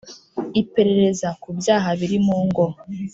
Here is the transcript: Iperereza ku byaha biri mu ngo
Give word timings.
Iperereza 0.61 1.27
ku 1.41 1.49
byaha 1.59 1.87
biri 1.99 2.17
mu 2.25 2.37
ngo 2.47 2.65